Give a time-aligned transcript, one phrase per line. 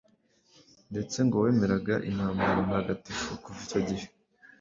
[0.91, 4.05] ndetse ngo wemeraga intambara ntagatifu kuva icyo gihe.